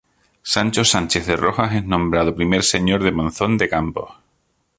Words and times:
Sancho 0.53 0.83
Sánchez 0.83 1.27
de 1.27 1.35
Rojas 1.35 1.75
es 1.75 1.85
nombrado 1.85 2.33
I 2.35 2.63
señor 2.63 3.03
de 3.03 3.11
Monzón 3.11 3.59
de 3.59 3.69
Campos. 3.69 4.11